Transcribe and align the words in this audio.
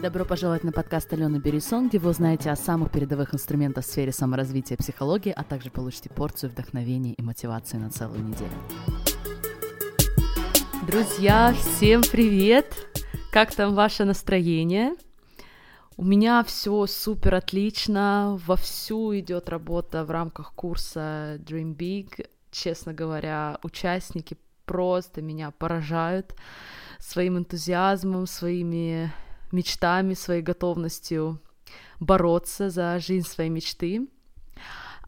Добро 0.00 0.24
пожаловать 0.24 0.62
на 0.62 0.70
подкаст 0.70 1.12
Алены 1.12 1.38
Берисон, 1.38 1.88
где 1.88 1.98
вы 1.98 2.10
узнаете 2.10 2.52
о 2.52 2.56
самых 2.56 2.92
передовых 2.92 3.34
инструментах 3.34 3.84
в 3.84 3.88
сфере 3.88 4.12
саморазвития 4.12 4.76
и 4.76 4.80
психологии, 4.80 5.32
а 5.36 5.42
также 5.42 5.72
получите 5.72 6.08
порцию 6.08 6.50
вдохновения 6.50 7.14
и 7.14 7.22
мотивации 7.22 7.78
на 7.78 7.90
целую 7.90 8.22
неделю. 8.22 8.52
Друзья, 10.86 11.52
всем 11.52 12.02
привет! 12.02 12.72
Как 13.32 13.52
там 13.52 13.74
ваше 13.74 14.04
настроение? 14.04 14.94
У 15.96 16.04
меня 16.04 16.44
все 16.44 16.86
супер 16.86 17.34
отлично, 17.34 18.38
вовсю 18.46 19.18
идет 19.18 19.48
работа 19.48 20.04
в 20.04 20.12
рамках 20.12 20.52
курса 20.54 21.40
Dream 21.40 21.76
Big. 21.76 22.28
Честно 22.52 22.94
говоря, 22.94 23.58
участники 23.64 24.36
просто 24.64 25.22
меня 25.22 25.50
поражают 25.50 26.36
своим 27.00 27.36
энтузиазмом, 27.36 28.28
своими 28.28 29.12
мечтами, 29.52 30.14
своей 30.14 30.42
готовностью 30.42 31.40
бороться 32.00 32.70
за 32.70 32.98
жизнь 32.98 33.26
своей 33.26 33.50
мечты. 33.50 34.08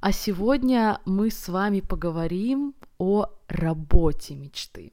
А 0.00 0.12
сегодня 0.12 1.00
мы 1.04 1.30
с 1.30 1.48
вами 1.48 1.80
поговорим 1.80 2.74
о 2.98 3.26
работе 3.48 4.34
мечты. 4.34 4.92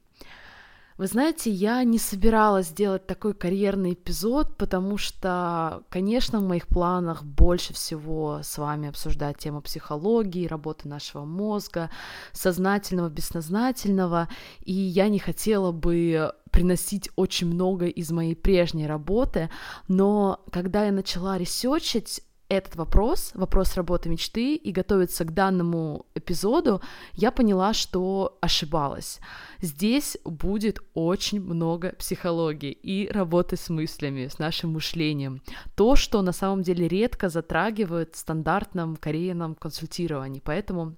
Вы 0.98 1.06
знаете, 1.06 1.48
я 1.52 1.84
не 1.84 1.96
собиралась 1.96 2.70
делать 2.70 3.06
такой 3.06 3.32
карьерный 3.32 3.92
эпизод, 3.92 4.56
потому 4.56 4.98
что, 4.98 5.84
конечно, 5.90 6.40
в 6.40 6.42
моих 6.42 6.66
планах 6.66 7.22
больше 7.22 7.72
всего 7.72 8.40
с 8.42 8.58
вами 8.58 8.88
обсуждать 8.88 9.38
тему 9.38 9.60
психологии, 9.60 10.48
работы 10.48 10.88
нашего 10.88 11.24
мозга, 11.24 11.88
сознательного, 12.32 13.10
бессознательного, 13.10 14.28
и 14.64 14.72
я 14.72 15.08
не 15.08 15.20
хотела 15.20 15.70
бы 15.70 16.32
приносить 16.50 17.10
очень 17.14 17.46
много 17.46 17.86
из 17.86 18.10
моей 18.10 18.34
прежней 18.34 18.88
работы, 18.88 19.50
но 19.86 20.40
когда 20.50 20.84
я 20.84 20.90
начала 20.90 21.38
ресерчить 21.38 22.22
этот 22.48 22.76
вопрос, 22.76 23.32
вопрос 23.34 23.76
работы 23.76 24.08
мечты, 24.08 24.54
и 24.54 24.72
готовиться 24.72 25.24
к 25.24 25.34
данному 25.34 26.06
эпизоду, 26.14 26.80
я 27.12 27.30
поняла, 27.30 27.74
что 27.74 28.38
ошибалась. 28.40 29.20
Здесь 29.60 30.16
будет 30.24 30.80
очень 30.94 31.40
много 31.40 31.94
психологии 31.98 32.72
и 32.72 33.10
работы 33.10 33.56
с 33.56 33.68
мыслями, 33.68 34.28
с 34.28 34.38
нашим 34.38 34.72
мышлением. 34.72 35.42
То, 35.76 35.94
что 35.94 36.22
на 36.22 36.32
самом 36.32 36.62
деле 36.62 36.88
редко 36.88 37.28
затрагивают 37.28 38.14
в 38.14 38.18
стандартном 38.18 38.96
карьерном 38.96 39.54
консультировании. 39.54 40.42
Поэтому 40.42 40.96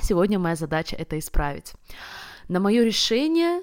сегодня 0.00 0.38
моя 0.38 0.56
задача 0.56 0.96
это 0.96 1.18
исправить. 1.18 1.74
На 2.48 2.60
мое 2.60 2.82
решение 2.82 3.62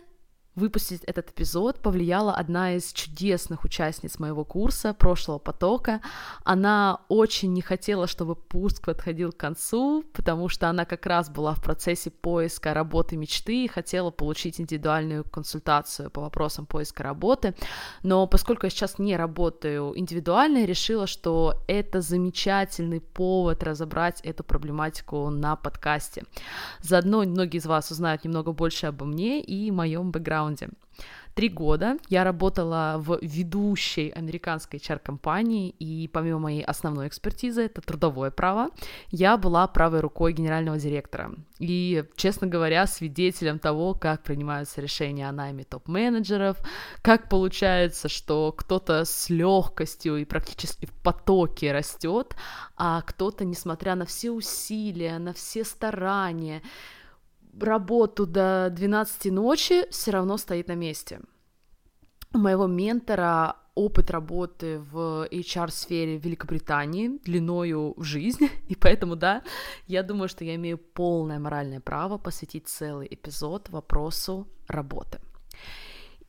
выпустить 0.60 1.04
этот 1.06 1.32
эпизод 1.32 1.80
повлияла 1.80 2.34
одна 2.34 2.76
из 2.76 2.92
чудесных 2.94 3.64
участниц 3.64 4.20
моего 4.20 4.44
курса 4.44 4.94
прошлого 4.94 5.40
потока. 5.40 6.02
Она 6.44 7.00
очень 7.08 7.54
не 7.54 7.62
хотела, 7.62 8.06
чтобы 8.08 8.36
пуск 8.36 8.86
подходил 8.86 9.32
к 9.32 9.38
концу, 9.38 10.04
потому 10.14 10.50
что 10.50 10.70
она 10.70 10.86
как 10.86 11.06
раз 11.06 11.30
была 11.30 11.54
в 11.56 11.64
процессе 11.64 12.12
поиска 12.12 12.74
работы 12.74 13.16
мечты 13.18 13.66
и 13.66 13.68
хотела 13.68 14.12
получить 14.12 14.60
индивидуальную 14.60 15.24
консультацию 15.24 16.12
по 16.12 16.22
вопросам 16.22 16.66
поиска 16.66 17.04
работы. 17.04 17.56
Но 18.04 18.28
поскольку 18.28 18.66
я 18.66 18.70
сейчас 18.70 19.00
не 19.00 19.16
работаю 19.16 19.98
индивидуально, 19.98 20.60
я 20.60 20.66
решила, 20.66 21.08
что 21.08 21.56
это 21.68 22.02
замечательный 22.02 23.00
повод 23.00 23.64
разобрать 23.64 24.22
эту 24.22 24.44
проблематику 24.44 25.30
на 25.30 25.56
подкасте. 25.56 26.24
Заодно 26.82 27.24
многие 27.24 27.58
из 27.58 27.66
вас 27.66 27.92
узнают 27.92 28.26
немного 28.26 28.52
больше 28.52 28.88
обо 28.88 29.06
мне 29.06 29.42
и 29.42 29.72
моем 29.72 30.12
бэкграунде 30.12 30.49
бэкграунде. 30.50 30.70
Три 31.36 31.48
года 31.48 31.98
я 32.10 32.24
работала 32.24 32.96
в 32.98 33.20
ведущей 33.22 34.10
американской 34.10 34.80
HR-компании, 34.80 35.70
и 35.70 36.10
помимо 36.10 36.40
моей 36.40 36.64
основной 36.64 37.08
экспертизы, 37.08 37.62
это 37.62 37.82
трудовое 37.82 38.30
право, 38.30 38.70
я 39.12 39.38
была 39.38 39.66
правой 39.68 40.02
рукой 40.02 40.34
генерального 40.34 40.78
директора. 40.78 41.32
И, 41.60 42.04
честно 42.16 42.48
говоря, 42.48 42.88
свидетелем 42.88 43.60
того, 43.60 43.94
как 43.94 44.24
принимаются 44.24 44.82
решения 44.82 45.30
о 45.30 45.32
найме 45.32 45.64
топ-менеджеров, 45.64 46.58
как 47.02 47.30
получается, 47.30 48.10
что 48.10 48.52
кто-то 48.52 49.06
с 49.06 49.30
легкостью 49.30 50.18
и 50.18 50.26
практически 50.26 50.88
в 50.88 50.94
потоке 51.04 51.72
растет, 51.72 52.36
а 52.76 53.02
кто-то, 53.02 53.46
несмотря 53.46 53.96
на 53.96 54.06
все 54.06 54.32
усилия, 54.32 55.20
на 55.20 55.32
все 55.32 55.64
старания, 55.64 56.62
работу 57.64 58.26
до 58.26 58.70
12 58.72 59.32
ночи, 59.32 59.90
все 59.90 60.12
равно 60.12 60.38
стоит 60.38 60.68
на 60.68 60.76
месте. 60.76 61.22
У 62.34 62.38
моего 62.38 62.68
ментора 62.68 63.56
опыт 63.76 64.12
работы 64.12 64.80
в 64.80 65.28
HR-сфере 65.32 66.20
в 66.20 66.26
Великобритании 66.26 67.20
длиною 67.24 67.94
в 67.98 68.04
жизнь, 68.04 68.50
и 68.68 68.76
поэтому, 68.76 69.16
да, 69.16 69.42
я 69.88 70.04
думаю, 70.04 70.28
что 70.30 70.44
я 70.44 70.56
имею 70.56 70.78
полное 70.78 71.40
моральное 71.40 71.80
право 71.80 72.18
посвятить 72.18 72.68
целый 72.68 73.08
эпизод 73.10 73.70
вопросу 73.70 74.48
работы. 74.68 75.20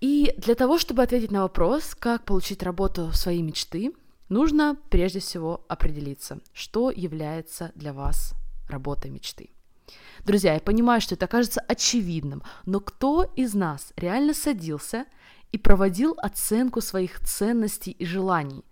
И 0.00 0.32
для 0.38 0.54
того, 0.54 0.78
чтобы 0.78 1.02
ответить 1.02 1.30
на 1.30 1.42
вопрос, 1.42 1.94
как 1.94 2.24
получить 2.24 2.62
работу 2.62 3.12
своей 3.12 3.42
мечты, 3.42 3.92
нужно 4.28 4.78
прежде 4.88 5.18
всего 5.18 5.64
определиться, 5.68 6.38
что 6.54 6.90
является 6.90 7.72
для 7.74 7.92
вас 7.92 8.34
работой 8.68 9.10
мечты. 9.10 9.50
Друзья, 10.24 10.54
я 10.54 10.60
понимаю, 10.60 11.00
что 11.00 11.14
это 11.14 11.26
кажется 11.26 11.60
очевидным, 11.60 12.42
но 12.66 12.80
кто 12.80 13.24
из 13.36 13.54
нас 13.54 13.92
реально 13.96 14.34
садился 14.34 15.06
и 15.52 15.58
проводил 15.58 16.14
оценку 16.18 16.80
своих 16.80 17.20
ценностей 17.20 17.92
и 17.92 18.04
желаний, 18.04 18.64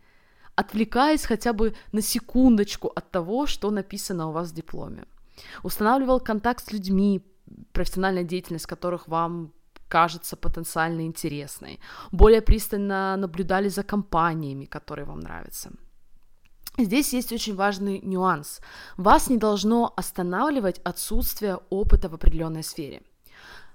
отвлекаясь 0.57 1.25
хотя 1.25 1.53
бы 1.53 1.75
на 1.93 2.03
секундочку 2.03 2.89
от 2.89 3.11
того, 3.11 3.47
что 3.47 3.71
написано 3.71 4.29
у 4.29 4.33
вас 4.33 4.51
в 4.51 4.55
дипломе? 4.55 5.05
Устанавливал 5.63 6.21
контакт 6.21 6.65
с 6.65 6.73
людьми, 6.73 7.23
профессиональная 7.73 8.25
деятельность 8.25 8.67
которых 8.67 9.09
вам 9.09 9.53
кажется 9.89 10.37
потенциально 10.37 11.07
интересной, 11.07 11.81
более 12.13 12.43
пристально 12.43 13.17
наблюдали 13.17 13.69
за 13.69 13.83
компаниями, 13.83 14.67
которые 14.67 15.07
вам 15.07 15.21
нравятся– 15.21 15.71
Здесь 16.79 17.13
есть 17.13 17.33
очень 17.33 17.57
важный 17.57 18.01
нюанс. 18.01 18.61
Вас 18.97 19.29
не 19.29 19.37
должно 19.37 19.93
останавливать 19.97 20.81
отсутствие 20.85 21.59
опыта 21.71 22.09
в 22.09 22.15
определенной 22.15 22.63
сфере. 22.63 23.03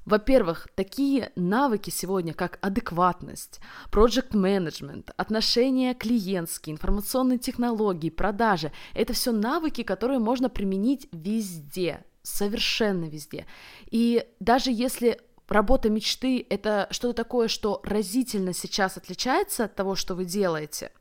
Во-первых, 0.05 0.69
такие 0.75 1.31
навыки 1.35 1.89
сегодня, 1.89 2.33
как 2.33 2.59
адекватность, 2.61 3.59
project 3.91 4.31
management, 4.31 5.11
отношения 5.17 5.93
клиентские, 5.93 6.73
информационные 6.73 7.39
технологии, 7.39 8.09
продажи, 8.09 8.71
это 8.93 9.13
все 9.13 9.31
навыки, 9.31 9.83
которые 9.83 10.19
можно 10.19 10.49
применить 10.49 11.07
везде, 11.11 12.05
совершенно 12.21 13.05
везде. 13.05 13.45
И 13.91 14.25
даже 14.39 14.71
если 14.71 15.19
работа 15.47 15.89
мечты— 15.89 16.45
это 16.49 16.87
что-то 16.91 17.23
такое, 17.23 17.47
что 17.49 17.81
разительно 17.83 18.53
сейчас 18.53 18.97
отличается 18.97 19.65
от 19.65 19.75
того, 19.75 19.95
что 19.95 20.15
вы 20.15 20.25
делаете, 20.25 20.91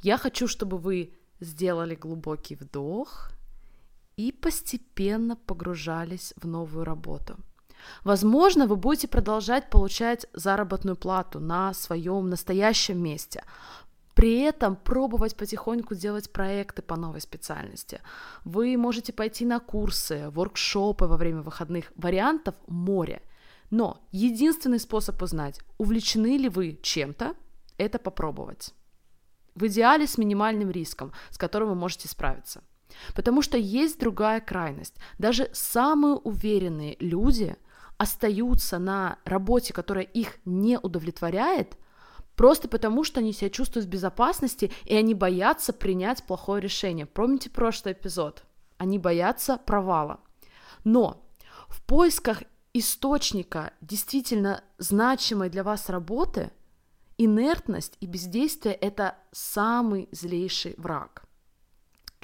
я 0.00 0.16
хочу, 0.16 0.46
чтобы 0.46 0.78
вы 0.78 1.12
сделали 1.44 1.94
глубокий 1.94 2.56
вдох 2.56 3.30
и 4.16 4.32
постепенно 4.32 5.36
погружались 5.36 6.34
в 6.36 6.46
новую 6.46 6.84
работу. 6.84 7.36
Возможно, 8.02 8.66
вы 8.66 8.76
будете 8.76 9.08
продолжать 9.08 9.70
получать 9.70 10.26
заработную 10.32 10.96
плату 10.96 11.40
на 11.40 11.74
своем 11.74 12.30
настоящем 12.30 12.98
месте, 13.02 13.44
при 14.14 14.40
этом 14.40 14.76
пробовать 14.76 15.36
потихоньку 15.36 15.94
делать 15.94 16.30
проекты 16.30 16.82
по 16.82 16.96
новой 16.96 17.20
специальности. 17.20 18.00
Вы 18.44 18.76
можете 18.76 19.12
пойти 19.12 19.44
на 19.44 19.58
курсы, 19.58 20.30
воркшопы 20.30 21.06
во 21.06 21.16
время 21.16 21.42
выходных. 21.42 21.92
Вариантов 21.96 22.54
море. 22.68 23.22
Но 23.70 23.98
единственный 24.12 24.78
способ 24.78 25.20
узнать, 25.20 25.60
увлечены 25.78 26.38
ли 26.38 26.48
вы 26.48 26.78
чем-то, 26.80 27.34
это 27.76 27.98
попробовать. 27.98 28.72
В 29.54 29.66
идеале 29.68 30.06
с 30.06 30.18
минимальным 30.18 30.70
риском, 30.70 31.12
с 31.30 31.38
которым 31.38 31.68
вы 31.68 31.74
можете 31.76 32.08
справиться. 32.08 32.62
Потому 33.14 33.42
что 33.42 33.56
есть 33.56 33.98
другая 33.98 34.40
крайность. 34.40 34.94
Даже 35.18 35.48
самые 35.52 36.16
уверенные 36.16 36.96
люди 36.98 37.56
остаются 37.96 38.78
на 38.78 39.18
работе, 39.24 39.72
которая 39.72 40.04
их 40.04 40.38
не 40.44 40.78
удовлетворяет, 40.78 41.76
просто 42.34 42.66
потому 42.66 43.04
что 43.04 43.20
они 43.20 43.32
себя 43.32 43.50
чувствуют 43.50 43.86
в 43.86 43.90
безопасности, 43.90 44.72
и 44.84 44.96
они 44.96 45.14
боятся 45.14 45.72
принять 45.72 46.24
плохое 46.24 46.60
решение. 46.60 47.06
Помните 47.06 47.50
прошлый 47.50 47.94
эпизод? 47.94 48.44
Они 48.76 48.98
боятся 48.98 49.56
провала. 49.58 50.20
Но 50.82 51.24
в 51.68 51.82
поисках 51.84 52.42
источника 52.72 53.72
действительно 53.80 54.64
значимой 54.78 55.48
для 55.48 55.62
вас 55.62 55.88
работы– 55.88 56.50
Инертность 57.18 57.96
и 58.00 58.06
бездействие— 58.06 58.74
это 58.80 59.16
самый 59.32 60.08
злейший 60.12 60.74
враг. 60.78 61.24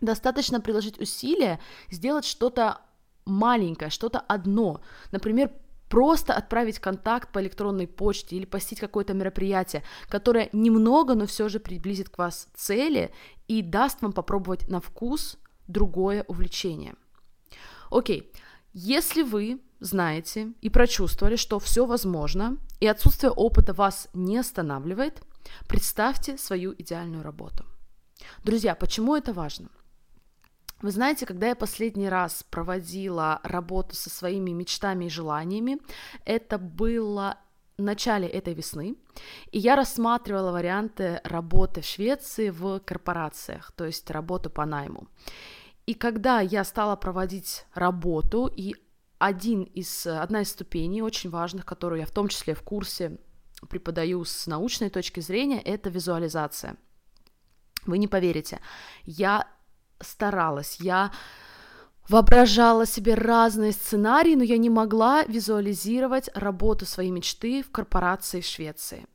Достаточно 0.01 0.61
приложить 0.61 0.99
усилия, 1.01 1.61
сделать 1.91 2.25
что-то 2.25 2.81
маленькое, 3.25 3.91
что-то 3.91 4.19
одно. 4.19 4.81
Например, 5.13 5.53
просто 5.89 6.35
отправить 6.35 6.79
контакт 6.79 7.33
по 7.33 7.41
электронной 7.41 7.87
почте 7.87 8.37
или 8.37 8.47
посетить 8.47 8.81
какое-то 8.81 9.13
мероприятие, 9.13 9.83
которое 10.09 10.49
немного, 10.53 11.15
но 11.15 11.27
все 11.27 11.49
же 11.49 11.61
приблизит 11.61 12.09
к 12.09 12.19
вас 12.19 12.49
цели 12.55 13.13
и 13.49 13.63
даст 13.63 14.01
вам 14.01 14.13
попробовать 14.13 14.69
на 14.69 14.81
вкус 14.81 15.37
другое 15.67 16.25
увлечение. 16.29 16.95
Окей, 17.91 18.33
если 18.73 19.23
вы 19.23 19.61
знаете 19.81 20.53
и 20.61 20.71
прочувствовали, 20.71 21.37
что 21.37 21.59
все 21.59 21.87
возможно, 21.87 22.59
и 22.81 22.87
отсутствие 22.87 23.33
опыта 23.33 23.73
вас 23.73 24.09
не 24.15 24.39
останавливает, 24.39 25.23
представьте 25.69 26.39
свою 26.39 26.75
идеальную 26.79 27.23
работу. 27.23 27.65
Друзья, 28.45 28.75
почему 28.75 29.17
это 29.17 29.33
важно? 29.33 29.69
Вы 30.83 30.91
знаете, 30.93 31.27
когда 31.27 31.49
я 31.49 31.55
последний 31.55 32.09
раз 32.09 32.43
проводила 32.51 33.41
работу 33.43 33.95
со 33.95 34.09
своими 34.09 34.51
мечтами 34.51 35.07
и 35.07 35.11
желаниями, 35.11 35.79
это 36.25 36.59
было 36.59 37.39
в 37.77 37.83
начале 37.83 38.29
этой 38.29 38.55
весны, 38.55 38.97
и 39.53 39.59
я 39.59 39.77
рассматривала 39.77 40.53
варианты 40.53 41.21
работы 41.25 41.81
в 41.81 41.87
Швеции 41.87 42.51
в 42.51 42.81
корпорациях, 42.81 43.73
то 43.73 43.85
есть 43.85 44.11
работу 44.11 44.51
по 44.51 44.65
найму. 44.67 45.09
И 45.87 45.95
когда 45.95 46.41
я 46.41 46.65
стала 46.65 46.97
проводить 46.97 47.65
работу, 47.75 48.51
и 48.55 48.75
один 49.21 49.65
из, 49.65 50.07
одна 50.07 50.41
из 50.41 50.51
ступеней 50.51 51.03
очень 51.03 51.29
важных, 51.29 51.67
которую 51.67 52.01
я 52.01 52.07
в 52.07 52.11
том 52.11 52.29
числе 52.29 52.55
в 52.55 52.63
курсе 52.63 53.19
преподаю 53.69 54.25
с 54.25 54.47
научной 54.47 54.89
точки 54.89 55.21
зрения, 55.21 55.61
это 55.61 55.91
визуализация. 55.91 56.77
Вы 57.85 57.99
не 57.99 58.09
поверите, 58.09 58.61
я 59.05 59.47
старалась, 60.01 60.79
я 60.81 61.13
воображала 62.09 62.87
себе 62.87 63.15
разные 63.15 63.73
сценарии, 63.73 64.35
но 64.35 64.43
я 64.43 64.57
не 64.57 64.71
могла 64.71 65.25
визуализировать 65.25 66.31
работу 66.35 66.87
своей 66.87 67.11
мечты 67.11 67.63
в 67.63 67.71
корпорации 67.71 68.41
в 68.41 68.47
Швеции. 68.47 69.07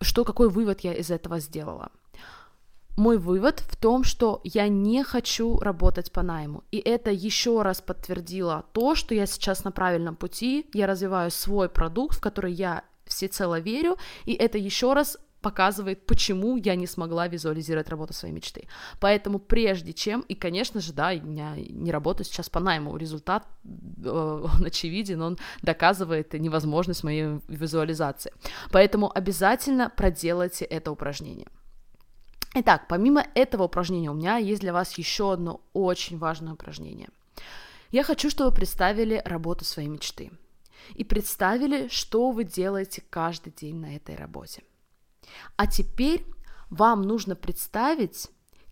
Что, 0.00 0.24
какой 0.24 0.50
вывод 0.50 0.80
я 0.80 0.94
из 0.94 1.12
этого 1.12 1.38
сделала? 1.38 1.92
Мой 2.96 3.18
вывод 3.18 3.60
в 3.60 3.76
том, 3.76 4.04
что 4.04 4.40
я 4.44 4.68
не 4.68 5.02
хочу 5.02 5.58
работать 5.58 6.12
по 6.12 6.22
найму. 6.22 6.62
И 6.70 6.78
это 6.78 7.10
еще 7.10 7.62
раз 7.62 7.80
подтвердило 7.80 8.64
то, 8.72 8.94
что 8.94 9.14
я 9.14 9.26
сейчас 9.26 9.64
на 9.64 9.72
правильном 9.72 10.14
пути, 10.14 10.66
я 10.72 10.86
развиваю 10.86 11.30
свой 11.30 11.68
продукт, 11.68 12.18
в 12.18 12.20
который 12.20 12.52
я 12.52 12.84
всецело 13.06 13.58
верю, 13.58 13.96
и 14.24 14.32
это 14.32 14.58
еще 14.58 14.92
раз 14.92 15.18
показывает, 15.44 16.06
почему 16.06 16.56
я 16.56 16.74
не 16.74 16.86
смогла 16.86 17.28
визуализировать 17.28 17.90
работу 17.90 18.14
своей 18.14 18.34
мечты. 18.34 18.66
Поэтому 18.98 19.38
прежде 19.38 19.92
чем, 19.92 20.22
и, 20.22 20.34
конечно 20.34 20.80
же, 20.80 20.94
да, 20.94 21.10
я 21.10 21.54
не 21.56 21.92
работаю 21.92 22.24
сейчас 22.24 22.48
по 22.48 22.60
найму, 22.60 22.96
результат, 22.96 23.46
э, 24.04 24.08
он 24.54 24.64
очевиден, 24.64 25.20
он 25.20 25.38
доказывает 25.62 26.32
невозможность 26.32 27.04
моей 27.04 27.40
визуализации. 27.48 28.32
Поэтому 28.70 29.10
обязательно 29.14 29.90
проделайте 29.94 30.64
это 30.64 30.90
упражнение. 30.90 31.48
Итак, 32.56 32.86
помимо 32.88 33.26
этого 33.34 33.64
упражнения 33.64 34.10
у 34.10 34.14
меня 34.14 34.36
есть 34.36 34.60
для 34.60 34.72
вас 34.72 34.96
еще 34.96 35.32
одно 35.32 35.60
очень 35.72 36.18
важное 36.18 36.52
упражнение. 36.52 37.08
Я 37.90 38.04
хочу, 38.04 38.30
чтобы 38.30 38.50
вы 38.50 38.56
представили 38.56 39.20
работу 39.24 39.64
своей 39.64 39.88
мечты 39.88 40.30
и 40.94 41.02
представили, 41.02 41.88
что 41.88 42.30
вы 42.30 42.44
делаете 42.44 43.02
каждый 43.10 43.52
день 43.52 43.76
на 43.76 43.96
этой 43.96 44.14
работе. 44.14 44.62
А 45.56 45.66
теперь 45.66 46.24
вам 46.70 47.02
нужно 47.02 47.34
представить, 47.34 48.28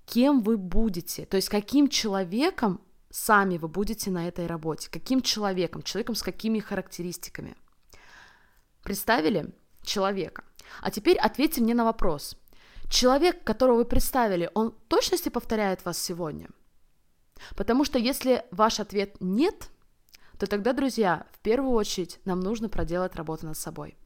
кем 0.07 0.43
вы 0.43 0.57
будете, 0.57 1.27
то 1.27 1.37
есть 1.37 1.49
каким 1.49 1.89
человеком 1.89 2.81
сами 3.11 3.59
вы 3.59 3.67
будете 3.67 4.13
на 4.13 4.29
этой 4.29 4.47
работе, 4.47 4.89
каким 4.91 5.23
человеком, 5.23 5.83
человеком 5.83 6.15
с 6.15 6.23
какими 6.23 6.61
характеристиками. 6.61 7.57
Представили 8.85 9.53
человека. 9.83 10.45
А 10.81 10.91
теперь 10.93 11.19
ответьте 11.19 11.61
мне 11.61 11.75
на 11.75 11.85
вопрос. 11.85 12.37
Человек, 12.93 13.43
которого 13.43 13.77
вы 13.77 13.85
представили, 13.87 14.51
он 14.53 14.75
точности 14.89 15.31
повторяет 15.31 15.83
вас 15.87 15.97
сегодня? 15.97 16.51
Потому 17.57 17.87
что 17.87 17.99
если 17.99 18.45
ваш 18.51 18.81
ответ 18.81 19.17
нет, 19.19 19.71
то 20.39 20.47
тогда, 20.47 20.75
друзья, 20.75 21.27
в 21.33 21.39
первую 21.39 21.73
очередь 21.73 22.21
нам 22.27 22.41
нужно 22.41 22.69
проделать 22.69 23.17
работу 23.17 23.47
над 23.47 23.57
собой. 23.57 23.97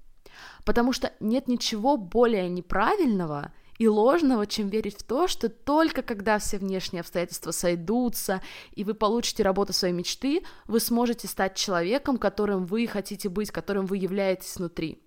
Потому 0.65 0.93
что 0.93 1.13
нет 1.19 1.49
ничего 1.49 1.97
более 1.97 2.49
неправильного 2.49 3.53
и 3.77 3.89
ложного, 3.89 4.47
чем 4.47 4.69
верить 4.69 4.99
в 5.01 5.03
то, 5.03 5.27
что 5.27 5.49
только 5.49 6.03
когда 6.03 6.39
все 6.39 6.57
внешние 6.57 7.01
обстоятельства 7.01 7.51
сойдутся, 7.51 8.41
и 8.71 8.85
вы 8.85 8.95
получите 8.95 9.43
работу 9.43 9.73
своей 9.73 9.95
мечты, 9.95 10.45
вы 10.69 10.79
сможете 10.79 11.27
стать 11.27 11.57
человеком, 11.57 12.19
которым 12.19 12.67
вы 12.67 12.87
хотите 12.87 13.31
быть, 13.31 13.51
которым 13.51 13.87
вы 13.87 13.97
являетесь 13.97 14.55
внутри. 14.57 15.03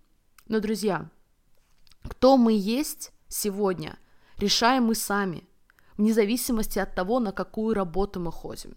Но, 0.50 0.60
друзья, 0.60 1.10
кто 2.04 2.36
мы 2.36 2.52
есть 2.52 3.14
сегодня, 3.30 3.98
решаем 4.38 4.84
мы 4.84 4.96
сами, 4.96 5.48
вне 5.98 6.14
зависимости 6.14 6.80
от 6.80 6.94
того, 6.94 7.20
на 7.20 7.32
какую 7.32 7.74
работу 7.74 8.20
мы 8.20 8.32
ходим. 8.32 8.76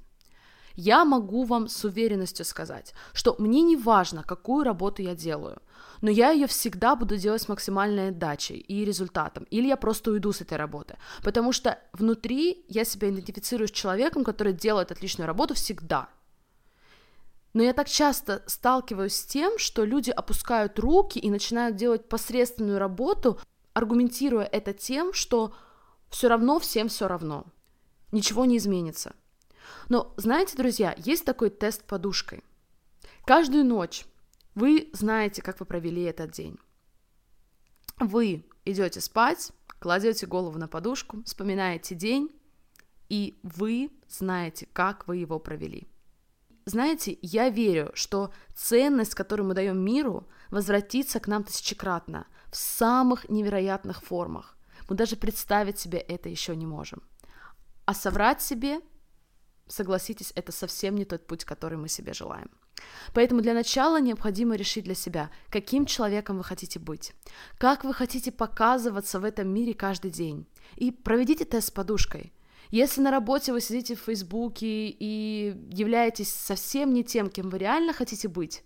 Я 0.75 1.05
могу 1.05 1.45
вам 1.45 1.69
с 1.69 1.85
уверенностью 1.85 2.47
сказать, 2.47 2.95
что 3.13 3.35
мне 3.39 3.63
не 3.63 3.77
важно, 3.77 4.23
какую 4.23 4.65
работу 4.65 5.03
я 5.03 5.15
делаю– 5.17 5.61
но 6.03 6.11
я 6.11 6.31
ее 6.31 6.47
всегда 6.47 6.97
буду 6.97 7.17
делать 7.17 7.43
с 7.43 7.49
максимальной 7.49 8.09
отдачей 8.09 8.59
и 8.59 8.85
результатом, 8.85 9.45
или 9.45 9.69
я 9.69 9.77
просто 9.77 10.11
уйду 10.11 10.33
с 10.33 10.41
этой 10.43 10.59
работы, 10.59 10.97
потому 11.23 11.53
что 11.53 11.79
внутри 11.93 12.67
я 12.69 12.85
себя 12.85 13.09
идентифицирую 13.09 13.69
с 13.69 13.71
человеком, 13.71 14.25
который 14.25 14.53
делает 14.53 14.91
отличную 14.91 15.27
работу 15.27 15.55
всегда. 15.55 16.09
Но 17.55 17.63
я 17.63 17.73
так 17.73 17.89
часто 17.89 18.43
сталкиваюсь 18.47 19.15
с 19.15 19.27
тем, 19.27 19.59
что 19.59 19.85
люди 19.85 20.11
опускают 20.11 20.79
руки 20.79 21.19
и 21.19 21.31
начинают 21.31 21.77
делать 21.77 22.09
посредственную 22.09 22.79
работу, 22.79 23.39
аргументируя 23.75 24.45
это 24.45 24.73
тем, 24.73 25.13
что 25.13 25.55
все 26.11 26.29
равно 26.29 26.59
всем 26.59 26.89
все 26.89 27.09
равно, 27.09 27.47
ничего 28.11 28.45
не 28.45 28.59
изменится. 28.59 29.15
Но 29.89 30.13
знаете, 30.17 30.57
друзья, 30.57 30.95
есть 30.99 31.25
такой 31.25 31.51
тест 31.51 31.85
подушкой. 31.85 32.43
Каждую 33.25 33.65
ночь 33.65 34.05
вы 34.55 34.91
знаете, 34.93 35.43
как 35.43 35.61
вы 35.61 35.67
провели 35.67 36.03
этот 36.03 36.33
день. 36.33 36.59
Вы 37.99 38.45
идете 38.65 39.01
спать, 39.01 39.53
кладете 39.79 40.27
голову 40.27 40.59
на 40.59 40.69
подушку, 40.69 41.23
вспоминаете 41.25 41.95
день, 41.95 42.31
и 43.09 43.39
вы 43.43 43.91
знаете, 44.09 44.67
как 44.73 45.07
вы 45.09 45.17
его 45.19 45.39
провели. 45.39 45.89
Знаете, 46.65 47.19
я 47.23 47.49
верю, 47.49 47.91
что 47.95 48.33
ценность, 48.55 49.15
которую 49.15 49.49
мы 49.49 49.55
даем 49.55 49.79
миру, 49.79 50.29
возвратится 50.51 51.19
к 51.19 51.27
нам 51.27 51.45
тысячекратно, 51.45 52.27
в 52.53 52.57
самых 52.57 53.29
невероятных 53.31 54.03
формах. 54.03 54.57
Мы 54.89 54.95
даже 54.95 55.17
представить 55.17 55.79
себе 55.79 55.99
это 55.99 56.29
еще 56.29 56.55
не 56.55 56.67
можем. 56.67 57.03
А 57.87 57.95
соврать 57.95 58.43
себе, 58.43 58.81
согласитесь, 59.67 60.33
это 60.37 60.53
совсем 60.53 60.95
не 60.95 61.05
тот 61.05 61.27
путь, 61.27 61.45
который 61.45 61.79
мы 61.79 61.89
себе 61.89 62.13
желаем. 62.13 62.51
Поэтому 63.15 63.41
для 63.41 63.55
начала 63.55 64.01
необходимо 64.01 64.57
решить 64.57 64.85
для 64.85 64.95
себя, 64.95 65.31
каким 65.51 65.87
человеком 65.87 66.37
вы 66.37 66.45
хотите 66.45 66.79
быть, 66.79 67.15
как 67.59 67.85
вы 67.85 67.95
хотите 67.95 68.31
показываться 68.31 69.19
в 69.19 69.25
этом 69.25 69.49
мире 69.49 69.73
каждый 69.73 70.11
день. 70.11 70.47
И 70.77 70.91
проведите 70.91 71.45
тест 71.45 71.69
с 71.69 71.71
подушкой. 71.71 72.33
Если 72.71 73.01
на 73.01 73.11
работе 73.11 73.53
вы 73.53 73.61
сидите 73.61 73.95
в 73.95 74.01
Фейсбуке 74.01 74.89
и 74.89 75.57
являетесь 75.71 76.35
совсем 76.35 76.93
не 76.93 77.05
тем, 77.05 77.31
кем 77.31 77.49
вы 77.49 77.59
реально 77.59 77.93
хотите 77.93 78.29
быть, 78.29 78.63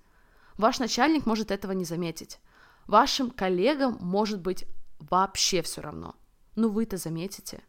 ваш 0.56 0.78
начальник 0.78 1.26
может 1.26 1.50
этого 1.50 1.72
не 1.72 1.84
заметить. 1.84 2.40
Вашим 2.86 3.30
коллегам 3.30 3.98
может 4.00 4.40
быть 4.40 4.66
вообще 4.98 5.62
все 5.62 5.80
равно. 5.80 6.14
Но 6.54 6.68
вы-то 6.68 6.96
заметите. 6.96 7.62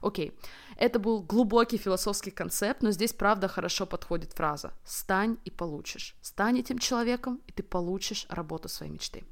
Окей, 0.00 0.38
это 0.76 0.98
был 0.98 1.22
глубокий 1.22 1.76
философский 1.76 2.30
концепт, 2.30 2.82
но 2.82 2.92
здесь, 2.92 3.12
правда, 3.12 3.48
хорошо 3.48 3.84
подходит 3.84 4.32
фраза 4.32 4.72
«стань 4.84 5.38
и 5.44 5.50
получишь». 5.50 6.16
Стань 6.22 6.60
этим 6.60 6.78
человеком, 6.78 7.40
и 7.48 7.52
ты 7.52 7.62
получишь 7.62 8.26
работу 8.28 8.68
своей 8.68 8.92
мечты. 8.92 9.24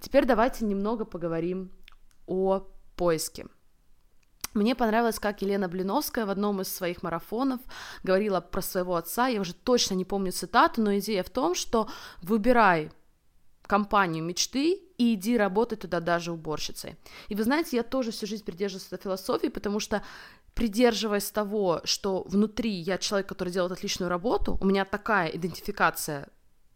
Теперь 0.00 0.26
давайте 0.26 0.64
немного 0.66 1.04
поговорим 1.06 1.72
о 2.26 2.66
поиске. 2.96 3.46
Мне 4.52 4.74
понравилось, 4.74 5.20
как 5.20 5.42
Елена 5.42 5.68
Блиновская 5.68 6.26
в 6.26 6.30
одном 6.30 6.60
из 6.60 6.68
своих 6.68 7.02
марафонов 7.02 7.60
говорила 8.02 8.40
про 8.40 8.60
своего 8.60 8.96
отца. 8.96 9.28
Я 9.28 9.40
уже 9.40 9.54
точно 9.54 9.94
не 9.94 10.04
помню 10.04 10.32
цитату, 10.32 10.82
но 10.82 10.98
идея 10.98 11.22
в 11.22 11.30
том, 11.30 11.54
что 11.54 11.88
выбирай 12.20 12.90
компанию 13.70 14.24
мечты 14.24 14.82
и 14.98 15.14
иди 15.14 15.38
работать 15.38 15.80
туда 15.80 16.00
даже 16.00 16.32
уборщицей. 16.32 16.96
И 17.28 17.36
вы 17.36 17.44
знаете, 17.44 17.76
я 17.76 17.84
тоже 17.84 18.10
всю 18.10 18.26
жизнь 18.26 18.44
придерживаюсь 18.44 18.88
этой 18.92 19.04
философии, 19.04 19.46
потому 19.46 19.78
что 19.78 20.02
придерживаясь 20.54 21.30
того, 21.30 21.80
что 21.84 22.24
внутри 22.26 22.70
я 22.70 22.98
человек, 22.98 23.28
который 23.28 23.52
делает 23.52 23.72
отличную 23.72 24.10
работу, 24.10 24.58
у 24.60 24.66
меня 24.66 24.84
такая 24.84 25.28
идентификация 25.28 26.26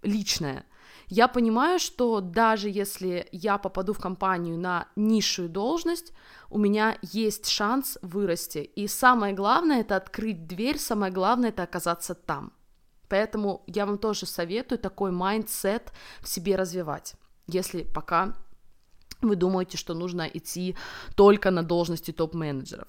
личная, 0.03 0.65
я 1.09 1.27
понимаю, 1.27 1.81
что 1.81 2.21
даже 2.21 2.71
если 2.71 3.27
я 3.33 3.59
попаду 3.59 3.93
в 3.93 3.99
компанию 3.99 4.57
на 4.57 4.87
низшую 4.95 5.49
должность, 5.49 6.13
у 6.49 6.59
меня 6.59 6.97
есть 7.03 7.49
шанс 7.49 7.99
вырасти. 8.03 8.59
И 8.59 8.87
самое 8.87 9.35
главное 9.35 9.81
это 9.81 9.97
открыть 9.97 10.47
дверь, 10.47 10.79
самое 10.79 11.13
главное 11.13 11.49
это 11.49 11.65
оказаться 11.65 12.15
там. 12.15 12.53
Поэтому 13.15 13.63
я 13.69 13.87
вам 13.87 13.99
тоже 13.99 14.27
советую 14.27 14.81
такой 14.81 15.13
mindset 15.13 15.93
в 16.21 16.29
себе 16.29 16.57
развивать, 16.57 17.15
если 17.47 17.85
пока 17.85 18.35
вы 19.23 19.37
думаете, 19.37 19.77
что 19.77 19.95
нужно 19.95 20.23
идти 20.23 20.75
только 21.15 21.53
на 21.53 21.63
должности 21.63 22.11
топ-менеджеров. 22.11 22.89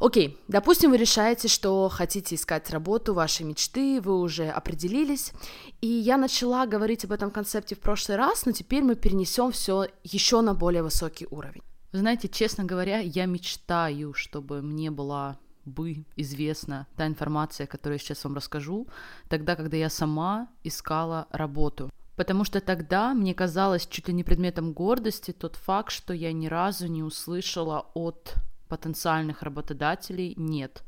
Окей, 0.00 0.38
допустим, 0.48 0.90
вы 0.90 0.98
решаете, 0.98 1.48
что 1.48 1.88
хотите 1.88 2.34
искать 2.34 2.68
работу, 2.68 3.14
вашей 3.14 3.46
мечты, 3.46 4.02
вы 4.02 4.20
уже 4.20 4.50
определились, 4.50 5.32
и 5.80 5.86
я 5.86 6.18
начала 6.18 6.66
говорить 6.66 7.06
об 7.06 7.12
этом 7.12 7.30
концепте 7.30 7.74
в 7.74 7.80
прошлый 7.80 8.18
раз, 8.18 8.44
но 8.44 8.52
теперь 8.52 8.82
мы 8.82 8.96
перенесем 8.96 9.50
все 9.50 9.86
еще 10.04 10.42
на 10.42 10.52
более 10.52 10.82
высокий 10.82 11.26
уровень. 11.30 11.62
Вы 11.92 12.00
знаете, 12.00 12.28
честно 12.28 12.64
говоря, 12.64 12.98
я 12.98 13.24
мечтаю, 13.24 14.12
чтобы 14.12 14.60
мне 14.60 14.90
была 14.90 15.38
бы 15.68 16.04
известна 16.16 16.86
та 16.96 17.06
информация, 17.06 17.66
которую 17.66 17.94
я 17.94 17.98
сейчас 17.98 18.24
вам 18.24 18.34
расскажу, 18.34 18.86
тогда, 19.28 19.56
когда 19.56 19.76
я 19.76 19.90
сама 19.90 20.48
искала 20.64 21.26
работу. 21.30 21.90
Потому 22.16 22.44
что 22.44 22.60
тогда 22.60 23.14
мне 23.14 23.32
казалось 23.32 23.86
чуть 23.86 24.08
ли 24.08 24.14
не 24.14 24.24
предметом 24.24 24.72
гордости 24.72 25.32
тот 25.32 25.56
факт, 25.56 25.92
что 25.92 26.12
я 26.12 26.32
ни 26.32 26.48
разу 26.48 26.88
не 26.88 27.02
услышала 27.02 27.86
от 27.94 28.34
потенциальных 28.68 29.42
работодателей 29.42 30.34
нет. 30.36 30.82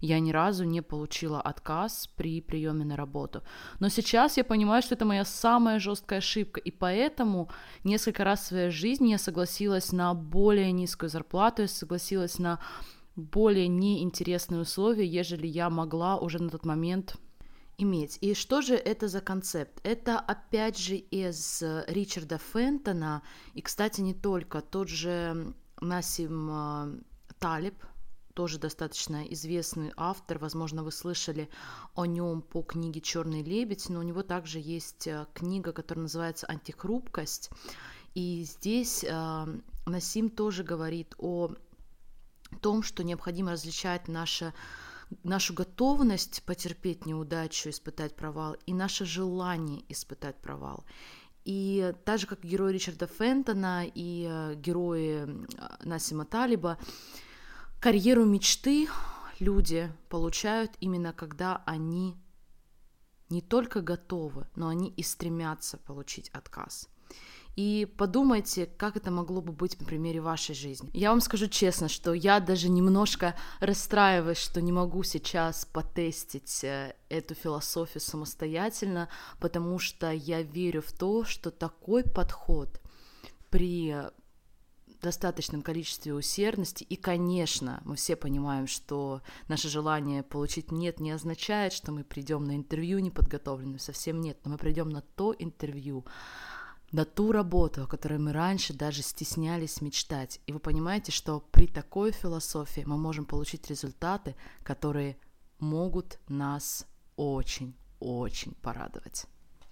Я 0.00 0.20
ни 0.20 0.30
разу 0.30 0.64
не 0.64 0.82
получила 0.82 1.40
отказ 1.40 2.08
при 2.16 2.40
приеме 2.40 2.84
на 2.84 2.96
работу. 2.96 3.42
Но 3.80 3.88
сейчас 3.88 4.36
я 4.36 4.44
понимаю, 4.44 4.82
что 4.82 4.94
это 4.94 5.04
моя 5.04 5.24
самая 5.24 5.80
жесткая 5.80 6.18
ошибка, 6.18 6.60
и 6.60 6.70
поэтому 6.70 7.48
несколько 7.84 8.24
раз 8.24 8.40
в 8.40 8.46
своей 8.46 8.70
жизни 8.70 9.08
я 9.08 9.18
согласилась 9.18 9.92
на 9.92 10.14
более 10.14 10.72
низкую 10.72 11.10
зарплату, 11.10 11.62
я 11.62 11.68
согласилась 11.68 12.38
на 12.38 12.58
более 13.16 13.66
неинтересные 13.66 14.60
условия, 14.60 15.06
ежели 15.06 15.46
я 15.46 15.70
могла 15.70 16.18
уже 16.18 16.40
на 16.40 16.50
тот 16.50 16.64
момент 16.64 17.16
иметь. 17.78 18.18
И 18.20 18.34
что 18.34 18.62
же 18.62 18.74
это 18.74 19.08
за 19.08 19.20
концепт? 19.20 19.80
Это 19.82 20.18
опять 20.18 20.78
же 20.78 20.96
из 20.96 21.62
Ричарда 21.86 22.38
Фентона, 22.38 23.22
и, 23.54 23.62
кстати, 23.62 24.00
не 24.02 24.14
только, 24.14 24.60
тот 24.60 24.88
же 24.88 25.54
Насим 25.80 26.48
э, 26.50 26.98
Талиб, 27.38 27.74
тоже 28.34 28.58
достаточно 28.58 29.24
известный 29.30 29.92
автор, 29.96 30.38
возможно, 30.38 30.84
вы 30.84 30.92
слышали 30.92 31.48
о 31.94 32.04
нем 32.04 32.42
по 32.42 32.62
книге 32.62 33.00
Черный 33.00 33.42
лебедь, 33.42 33.88
но 33.88 34.00
у 34.00 34.02
него 34.02 34.22
также 34.22 34.58
есть 34.58 35.06
э, 35.06 35.26
книга, 35.32 35.72
которая 35.72 36.02
называется 36.02 36.46
Антихрупкость. 36.46 37.50
И 38.14 38.44
здесь 38.44 39.04
э, 39.04 39.46
Насим 39.86 40.28
тоже 40.30 40.64
говорит 40.64 41.14
о 41.18 41.50
том, 42.60 42.82
что 42.82 43.04
необходимо 43.04 43.52
различать 43.52 44.08
наше 44.08 44.52
нашу 45.22 45.54
готовность 45.54 46.42
потерпеть 46.44 47.06
неудачу, 47.06 47.70
испытать 47.70 48.16
провал, 48.16 48.56
и 48.66 48.74
наше 48.74 49.04
желание 49.04 49.84
испытать 49.88 50.36
провал. 50.36 50.84
И 51.44 51.94
так 52.04 52.18
же, 52.18 52.26
как 52.26 52.44
герои 52.44 52.72
Ричарда 52.72 53.06
Фентона 53.06 53.84
и 53.86 54.26
э, 54.28 54.54
герои 54.56 55.28
Насима 55.84 56.24
Талиба, 56.24 56.76
Карьеру 57.80 58.24
мечты 58.24 58.88
люди 59.38 59.92
получают 60.08 60.72
именно 60.80 61.12
когда 61.12 61.62
они 61.66 62.16
не 63.28 63.42
только 63.42 63.80
готовы, 63.80 64.48
но 64.56 64.68
они 64.68 64.88
и 64.88 65.02
стремятся 65.02 65.78
получить 65.78 66.30
отказ. 66.30 66.88
И 67.56 67.88
подумайте, 67.96 68.66
как 68.66 68.98
это 68.98 69.10
могло 69.10 69.40
бы 69.40 69.50
быть 69.50 69.80
на 69.80 69.86
примере 69.86 70.20
вашей 70.20 70.54
жизни. 70.54 70.90
Я 70.92 71.10
вам 71.10 71.22
скажу 71.22 71.48
честно, 71.48 71.88
что 71.88 72.12
я 72.12 72.38
даже 72.38 72.68
немножко 72.68 73.34
расстраиваюсь, 73.60 74.36
что 74.36 74.60
не 74.60 74.72
могу 74.72 75.02
сейчас 75.02 75.64
потестить 75.64 76.62
э, 76.64 76.94
эту 77.08 77.34
философию 77.34 78.02
самостоятельно, 78.02 79.08
потому 79.40 79.78
что 79.78 80.10
я 80.10 80.42
верю 80.42 80.82
в 80.82 80.92
то, 80.92 81.24
что 81.24 81.50
такой 81.50 82.04
подход 82.04 82.78
при 83.48 83.96
достаточном 85.00 85.62
количестве 85.62 86.14
усердности. 86.14 86.84
И, 86.84 86.96
конечно, 86.96 87.80
мы 87.84 87.96
все 87.96 88.16
понимаем, 88.16 88.66
что 88.66 89.22
наше 89.48 89.68
желание 89.68 90.22
получить 90.22 90.72
нет 90.72 91.00
не 91.00 91.12
означает, 91.12 91.72
что 91.72 91.92
мы 91.92 92.04
придем 92.04 92.44
на 92.44 92.56
интервью 92.56 92.98
неподготовленным. 92.98 93.78
Совсем 93.78 94.20
нет. 94.20 94.38
Но 94.44 94.52
мы 94.52 94.58
придем 94.58 94.90
на 94.90 95.00
то 95.00 95.34
интервью, 95.38 96.04
на 96.92 97.04
ту 97.04 97.32
работу, 97.32 97.82
о 97.82 97.86
которой 97.86 98.18
мы 98.18 98.32
раньше 98.32 98.72
даже 98.72 99.02
стеснялись 99.02 99.80
мечтать. 99.80 100.40
И 100.46 100.52
вы 100.52 100.58
понимаете, 100.58 101.12
что 101.12 101.40
при 101.40 101.66
такой 101.66 102.12
философии 102.12 102.84
мы 102.86 102.96
можем 102.96 103.24
получить 103.24 103.68
результаты, 103.68 104.36
которые 104.62 105.16
могут 105.58 106.18
нас 106.28 106.86
очень-очень 107.16 108.54
порадовать. 108.54 109.26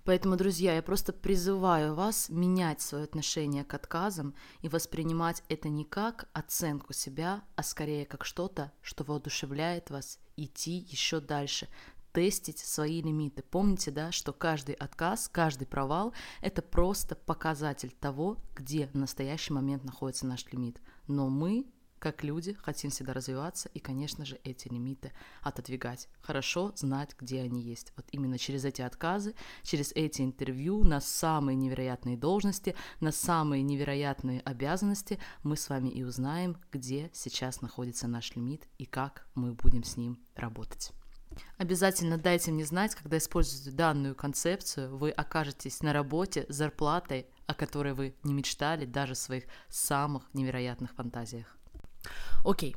Поэтому, 0.05 0.37
друзья, 0.37 0.75
я 0.75 0.83
просто 0.83 1.15
призываю 1.15 1.95
вас 1.95 2.29
менять 2.29 2.83
свое 2.83 3.05
отношение 3.05 3.65
к 3.65 3.73
отказам 3.73 4.35
и 4.61 4.69
воспринимать 4.69 5.43
это 5.49 5.71
не 5.71 5.85
как 5.85 6.29
оценку 6.35 6.93
себя, 6.93 7.43
а 7.57 7.63
скорее 7.63 8.05
как 8.05 8.27
что-то, 8.27 8.71
что 8.83 9.05
воодушевляет 9.05 9.89
вас 9.89 10.19
идти 10.37 10.73
еще 10.73 11.21
дальше, 11.21 11.69
тестить 12.15 12.61
свои 12.61 13.03
лимиты. 13.03 13.43
Помните, 13.43 13.91
да, 13.91 14.13
что 14.13 14.33
каждый 14.33 14.77
отказ, 14.77 15.29
каждый 15.29 15.67
провал– 15.67 16.15
это 16.41 16.63
просто 16.63 17.17
показатель 17.17 17.91
того, 17.91 18.39
где 18.55 18.87
в 18.87 18.95
настоящий 18.95 19.53
момент 19.53 19.85
находится 19.85 20.25
наш 20.25 20.47
лимит. 20.53 20.81
Но 21.09 21.29
мы 21.29 21.67
как 21.99 22.23
люди 22.23 22.53
хотим 22.53 22.91
всегда 22.91 23.15
развиваться 23.15 23.71
и, 23.73 23.79
конечно 23.79 24.27
же, 24.27 24.39
эти 24.45 24.69
лимиты 24.69 25.11
отодвигать. 25.41 26.09
Хорошо 26.21 26.73
знать, 26.77 27.17
где 27.19 27.41
они 27.41 27.63
есть. 27.63 27.93
Вот 27.97 28.05
именно 28.13 28.39
через 28.39 28.65
эти 28.67 28.83
отказы, 28.83 29.35
через 29.63 29.91
эти 29.93 30.21
интервью 30.21 30.85
на 30.85 31.01
самые 31.01 31.57
невероятные 31.57 32.19
должности, 32.19 32.77
на 33.01 33.11
самые 33.11 33.63
невероятные 33.63 34.41
обязанности 34.41 35.19
мы 35.43 35.57
с 35.57 35.71
вами 35.71 35.89
и 35.89 36.03
узнаем, 36.03 36.59
где 36.71 37.11
сейчас 37.15 37.63
находится 37.63 38.07
наш 38.07 38.37
лимит 38.37 38.69
и 38.77 38.85
как 38.85 39.27
мы 39.35 39.55
будем 39.55 39.83
с 39.83 39.97
ним 39.97 40.21
работать. 40.37 40.93
Обязательно 41.59 42.19
дайте 42.19 42.51
мне 42.51 42.65
знать, 42.65 42.95
когда 42.95 43.19
используете 43.19 43.71
данную 43.71 44.15
концепцию, 44.15 44.97
вы 44.97 45.11
окажетесь 45.11 45.83
на 45.83 45.93
работе 45.93 46.47
с 46.49 46.55
зарплатой, 46.55 47.27
о 47.47 47.55
которой 47.55 47.95
вы 47.95 48.15
не 48.23 48.33
мечтали 48.33 48.85
даже 48.85 49.15
в 49.15 49.19
своих 49.19 49.45
самых 49.69 50.25
невероятных 50.33 50.93
фантазиях. 50.95 51.57
Окей, 52.45 52.77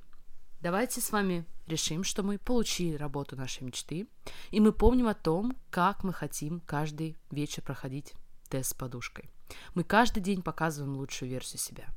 давайте 0.62 1.02
с 1.02 1.12
вами 1.12 1.46
решим, 1.68 2.04
что 2.04 2.24
мы 2.24 2.38
получили 2.38 2.96
работу 2.96 3.36
нашей 3.36 3.64
мечты, 3.64 4.08
и 4.52 4.60
мы 4.60 4.72
помним 4.72 5.08
о 5.08 5.14
том, 5.14 5.56
как 5.70 6.04
мы 6.04 6.14
хотим 6.14 6.62
каждый 6.62 7.18
вечер 7.32 7.62
проходить 7.62 8.14
тест 8.50 8.72
с 8.72 8.74
подушкой. 8.74 9.30
Мы 9.76 9.84
каждый 9.84 10.22
день 10.22 10.42
показываем 10.42 10.96
лучшую 10.96 11.30
версию 11.30 11.60
себя. 11.60 11.88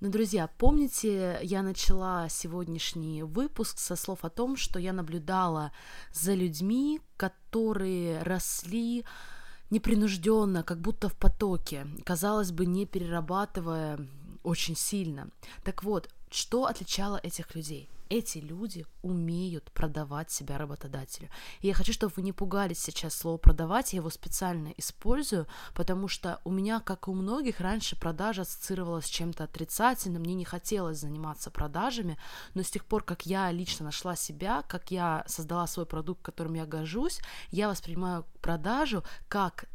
Ну, 0.00 0.10
друзья, 0.10 0.50
помните, 0.58 1.40
я 1.42 1.62
начала 1.62 2.28
сегодняшний 2.28 3.22
выпуск 3.22 3.78
со 3.78 3.96
слов 3.96 4.26
о 4.26 4.28
том, 4.28 4.54
что 4.58 4.78
я 4.78 4.92
наблюдала 4.92 5.72
за 6.12 6.34
людьми, 6.34 7.00
которые 7.16 8.22
росли 8.22 9.06
непринужденно, 9.70 10.62
как 10.62 10.82
будто 10.82 11.08
в 11.08 11.16
потоке, 11.16 11.86
казалось 12.04 12.52
бы, 12.52 12.66
не 12.66 12.84
перерабатывая 12.84 13.98
очень 14.42 14.76
сильно. 14.76 15.30
Так 15.64 15.82
вот, 15.82 16.10
что 16.30 16.66
отличало 16.66 17.18
этих 17.22 17.54
людей? 17.54 17.88
Эти 18.08 18.38
люди 18.38 18.86
умеют 19.02 19.72
продавать 19.72 20.30
себя 20.30 20.58
работодателю. 20.58 21.28
И 21.60 21.66
я 21.66 21.74
хочу, 21.74 21.92
чтобы 21.92 22.12
вы 22.16 22.22
не 22.22 22.32
пугались 22.32 22.78
сейчас 22.78 23.16
слово 23.16 23.36
продавать, 23.36 23.92
я 23.92 23.98
его 23.98 24.10
специально 24.10 24.72
использую, 24.76 25.46
потому 25.74 26.06
что 26.06 26.40
у 26.44 26.50
меня, 26.50 26.80
как 26.80 27.08
у 27.08 27.14
многих, 27.14 27.60
раньше 27.60 27.98
продажа 27.98 28.42
ассоциировалась 28.42 29.06
с 29.06 29.10
чем-то 29.10 29.44
отрицательным, 29.44 30.22
мне 30.22 30.34
не 30.34 30.44
хотелось 30.44 30.98
заниматься 30.98 31.50
продажами, 31.50 32.16
но 32.54 32.62
с 32.62 32.70
тех 32.70 32.84
пор, 32.84 33.02
как 33.02 33.26
я 33.26 33.50
лично 33.50 33.86
нашла 33.86 34.14
себя, 34.14 34.62
как 34.62 34.90
я 34.90 35.24
создала 35.26 35.66
свой 35.66 35.86
продукт, 35.86 36.22
которым 36.22 36.54
я 36.54 36.66
горжусь, 36.66 37.20
я 37.50 37.68
воспринимаю 37.68 38.24
продажу 38.40 39.02
как 39.28 39.66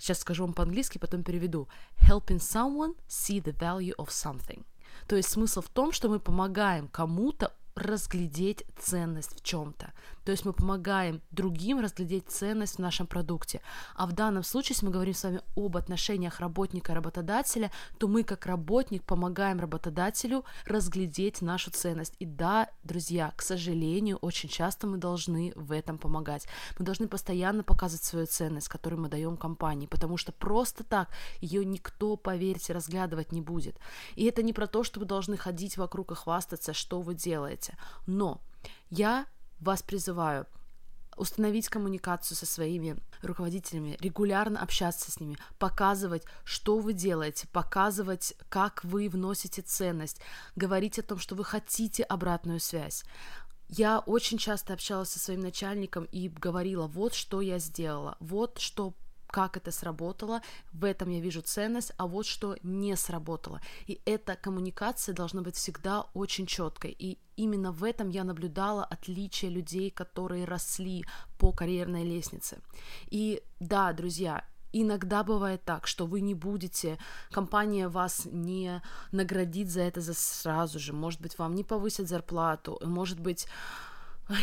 сейчас 0.00 0.20
скажу 0.20 0.44
вам 0.44 0.54
по-английски, 0.54 0.98
потом 0.98 1.22
переведу. 1.22 1.68
Helping 2.08 2.38
someone 2.38 2.96
see 3.08 3.42
the 3.42 3.56
value 3.56 3.94
of 3.96 4.08
something. 4.08 4.64
То 5.06 5.16
есть 5.16 5.28
смысл 5.28 5.60
в 5.60 5.68
том, 5.68 5.92
что 5.92 6.08
мы 6.08 6.18
помогаем 6.18 6.88
кому-то 6.88 7.52
разглядеть 7.74 8.64
ценность 8.78 9.36
в 9.36 9.42
чем-то. 9.42 9.92
То 10.24 10.32
есть 10.32 10.44
мы 10.44 10.52
помогаем 10.52 11.22
другим 11.30 11.80
разглядеть 11.80 12.28
ценность 12.28 12.76
в 12.76 12.78
нашем 12.80 13.06
продукте. 13.06 13.60
А 13.94 14.06
в 14.06 14.12
данном 14.12 14.42
случае, 14.42 14.74
если 14.74 14.86
мы 14.86 14.92
говорим 14.92 15.14
с 15.14 15.24
вами 15.24 15.40
об 15.56 15.76
отношениях 15.76 16.40
работника 16.40 16.92
и 16.92 16.94
работодателя, 16.94 17.70
то 17.98 18.08
мы 18.08 18.22
как 18.22 18.46
работник 18.46 19.04
помогаем 19.04 19.60
работодателю 19.60 20.44
разглядеть 20.66 21.42
нашу 21.42 21.70
ценность. 21.70 22.14
И 22.18 22.26
да, 22.26 22.68
друзья, 22.84 23.32
к 23.36 23.42
сожалению, 23.42 24.18
очень 24.18 24.48
часто 24.48 24.86
мы 24.86 24.98
должны 24.98 25.52
в 25.56 25.72
этом 25.72 25.98
помогать. 25.98 26.46
Мы 26.78 26.84
должны 26.84 27.08
постоянно 27.08 27.62
показывать 27.62 28.04
свою 28.04 28.26
ценность, 28.26 28.68
которую 28.68 29.00
мы 29.00 29.08
даем 29.08 29.36
компании, 29.36 29.86
потому 29.86 30.16
что 30.16 30.32
просто 30.32 30.84
так 30.84 31.08
ее 31.40 31.64
никто, 31.64 32.16
поверьте, 32.16 32.72
разглядывать 32.72 33.32
не 33.32 33.40
будет. 33.40 33.76
И 34.16 34.24
это 34.24 34.42
не 34.42 34.52
про 34.52 34.66
то, 34.66 34.84
что 34.84 35.00
вы 35.00 35.06
должны 35.06 35.36
ходить 35.36 35.76
вокруг 35.76 36.12
и 36.12 36.14
хвастаться, 36.14 36.72
что 36.72 37.00
вы 37.00 37.14
делаете. 37.14 37.76
Но 38.06 38.40
я 38.90 39.26
вас 39.60 39.82
призываю 39.82 40.46
установить 41.20 41.68
коммуникацию 41.68 42.36
со 42.36 42.46
своими 42.46 42.96
руководителями, 43.22 43.96
регулярно 44.00 44.62
общаться 44.62 45.10
с 45.10 45.20
ними, 45.20 45.36
показывать, 45.58 46.24
что 46.44 46.78
вы 46.78 46.94
делаете, 46.94 47.46
показывать, 47.52 48.34
как 48.48 48.82
вы 48.84 49.08
вносите 49.08 49.60
ценность, 49.60 50.20
говорить 50.56 50.98
о 50.98 51.02
том, 51.02 51.18
что 51.18 51.34
вы 51.34 51.44
хотите 51.44 52.04
обратную 52.04 52.58
связь. 52.58 53.04
Я 53.68 54.00
очень 54.00 54.38
часто 54.38 54.72
общалась 54.72 55.10
со 55.10 55.18
своим 55.18 55.40
начальником 55.40 56.04
и 56.04 56.28
говорила, 56.28 56.86
вот 56.86 57.14
что 57.14 57.40
я 57.40 57.58
сделала, 57.58 58.16
вот 58.18 58.58
что 58.58 58.94
как 59.30 59.56
это 59.56 59.70
сработало, 59.70 60.42
в 60.72 60.84
этом 60.84 61.10
я 61.10 61.20
вижу 61.20 61.40
ценность, 61.40 61.92
а 61.96 62.06
вот 62.06 62.26
что 62.26 62.56
не 62.62 62.96
сработало. 62.96 63.60
И 63.86 64.00
эта 64.04 64.36
коммуникация 64.36 65.14
должна 65.14 65.42
быть 65.42 65.56
всегда 65.56 66.06
очень 66.14 66.46
четкой. 66.46 66.94
И 66.98 67.18
именно 67.36 67.72
в 67.72 67.84
этом 67.84 68.10
я 68.10 68.24
наблюдала 68.24 68.84
отличие 68.84 69.50
людей, 69.50 69.90
которые 69.90 70.44
росли 70.44 71.04
по 71.38 71.52
карьерной 71.52 72.04
лестнице. 72.04 72.58
И 73.10 73.42
да, 73.60 73.92
друзья, 73.92 74.44
Иногда 74.72 75.24
бывает 75.24 75.64
так, 75.64 75.88
что 75.88 76.06
вы 76.06 76.20
не 76.20 76.34
будете, 76.34 76.96
компания 77.32 77.88
вас 77.88 78.28
не 78.30 78.80
наградит 79.10 79.68
за 79.68 79.80
это 79.80 80.00
за 80.00 80.14
сразу 80.14 80.78
же, 80.78 80.92
может 80.92 81.20
быть, 81.20 81.36
вам 81.38 81.56
не 81.56 81.64
повысят 81.64 82.08
зарплату, 82.08 82.78
может 82.84 83.18
быть, 83.18 83.48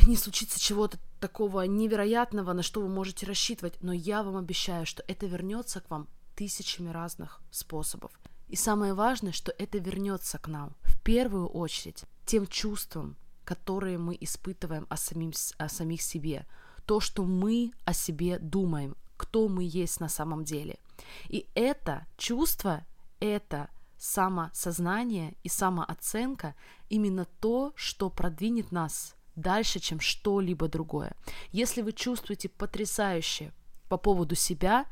не 0.06 0.17
случится 0.17 0.60
чего-то 0.60 0.98
такого 1.19 1.62
невероятного, 1.62 2.53
на 2.53 2.63
что 2.63 2.81
вы 2.81 2.89
можете 2.89 3.25
рассчитывать, 3.25 3.81
но 3.81 3.93
я 3.93 4.24
вам 4.24 4.38
обещаю, 4.38 4.86
что 4.86 5.03
это 5.07 5.25
вернется 5.25 5.81
к 5.81 5.89
вам 5.89 6.07
тысячами 6.36 6.89
разных 6.89 7.41
способов. 7.51 8.12
И 8.47 8.55
самое 8.55 8.93
важное, 8.93 9.31
что 9.31 9.53
это 9.57 9.77
вернется 9.77 10.38
к 10.38 10.47
нам 10.47 10.75
в 10.83 11.01
первую 11.01 11.47
очередь 11.47 12.03
тем 12.25 12.47
чувством, 12.47 13.17
которые 13.43 13.97
мы 13.97 14.17
испытываем 14.19 14.86
о, 14.89 14.97
самим, 14.97 15.33
о 15.57 15.69
самих 15.69 16.01
себе, 16.01 16.45
то, 16.86 17.00
что 17.00 17.24
мы 17.24 17.71
о 17.86 17.93
себе 17.93 18.39
думаем, 18.39 18.95
кто 19.17 19.47
мы 19.47 19.63
есть 19.63 20.00
на 20.00 20.09
самом 20.09 20.43
деле. 20.43 20.79
И 21.27 21.47
это 21.55 22.05
чувство, 22.17 22.86
это 23.19 23.69
самосознание 23.97 25.36
и 25.43 25.50
самооценка 25.50 26.55
именно 26.89 27.25
то, 27.39 27.74
что 27.75 28.09
продвинет 28.09 28.71
нас 28.71 29.16
дальше, 29.38 29.79
чем 29.79 30.01
что-либо 30.01 30.67
другое. 30.67 31.13
Если 31.51 31.82
вы 31.82 31.94
чувствуете 31.94 32.50
потрясающе 32.50 33.53
по 33.88 33.98
поводу 33.98 34.36
себя, 34.36 34.86